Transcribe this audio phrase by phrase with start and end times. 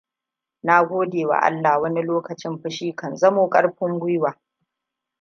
[0.63, 4.37] Na godewa Allah wani lokacin fushi kan zamo ƙarfin gwiwa.